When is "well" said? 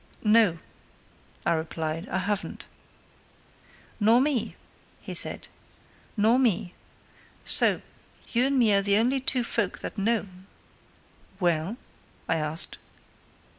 11.39-11.77